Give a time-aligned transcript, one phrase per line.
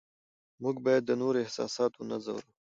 [0.61, 2.49] موږ باید د نورو احساسات ونه ځورو